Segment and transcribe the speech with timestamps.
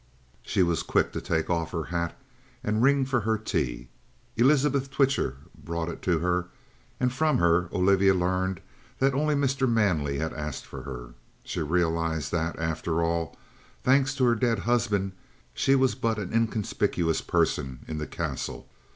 [0.41, 2.17] She was quick to take off her hat
[2.63, 3.87] and ring for her tea.
[4.35, 6.47] Elizabeth Twitcher brought it to her,
[6.99, 8.61] and from her Olivia learned
[8.97, 9.69] that only Mr.
[9.71, 11.13] Manley had asked for her.
[11.43, 13.37] She realized that, after all,
[13.83, 15.11] thanks to her dead husband,
[15.53, 18.67] she was but an inconspicuous person in the Castle.